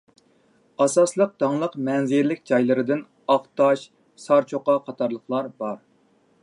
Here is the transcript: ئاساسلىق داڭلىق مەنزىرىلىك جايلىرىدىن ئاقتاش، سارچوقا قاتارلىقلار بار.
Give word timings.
ئاساسلىق 0.85 1.35
داڭلىق 1.43 1.75
مەنزىرىلىك 1.89 2.41
جايلىرىدىن 2.51 3.05
ئاقتاش، 3.35 3.85
سارچوقا 4.27 4.81
قاتارلىقلار 4.89 5.55
بار. 5.65 5.81